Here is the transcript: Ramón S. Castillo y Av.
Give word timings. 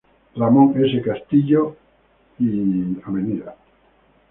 Ramón 0.35 0.73
S. 0.83 0.99
Castillo 0.99 1.75
y 2.39 2.95
Av. 3.05 3.53